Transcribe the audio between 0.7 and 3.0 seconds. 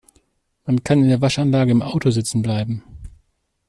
kann in der Waschanlage im Auto sitzen bleiben.